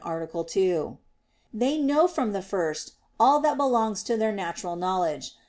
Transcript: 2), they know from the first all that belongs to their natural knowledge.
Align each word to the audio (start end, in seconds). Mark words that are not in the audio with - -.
2), 0.47 0.97
they 1.53 1.77
know 1.77 2.07
from 2.07 2.33
the 2.33 2.41
first 2.41 2.93
all 3.19 3.39
that 3.39 3.55
belongs 3.55 4.01
to 4.01 4.17
their 4.17 4.31
natural 4.31 4.75
knowledge. 4.75 5.35